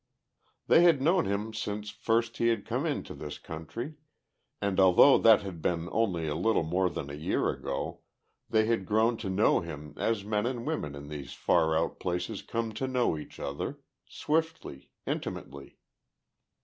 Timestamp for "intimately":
15.05-15.77